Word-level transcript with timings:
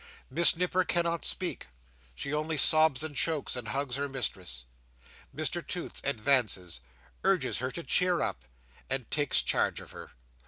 Miss 0.31 0.55
Nipper 0.57 0.83
cannot 0.83 1.25
speak; 1.25 1.67
she 2.15 2.33
only 2.33 2.57
sobs 2.57 3.03
and 3.03 3.15
chokes, 3.15 3.55
and 3.55 3.67
hugs 3.67 3.97
her 3.97 4.09
mistress. 4.09 4.65
Mr 5.31 5.61
Toots 5.67 6.01
advances, 6.03 6.79
urges 7.23 7.59
her 7.59 7.69
to 7.69 7.83
cheer 7.83 8.19
up, 8.19 8.43
and 8.89 9.11
takes 9.11 9.43
charge 9.43 9.79
of 9.79 9.91
her. 9.91 10.13